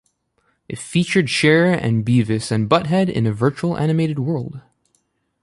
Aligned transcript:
It 0.67 0.79
featured 0.79 1.29
Cher 1.29 1.65
and 1.71 2.03
Beavis 2.03 2.49
and 2.51 2.67
Butt-Head 2.67 3.07
in 3.07 3.27
a 3.27 3.31
virtual 3.31 3.77
animated 3.77 4.17
world. 4.17 4.59